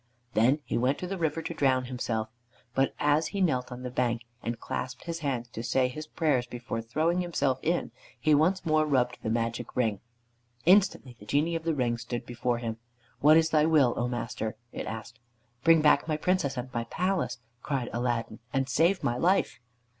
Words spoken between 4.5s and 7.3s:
clasped his hands to say his prayers before throwing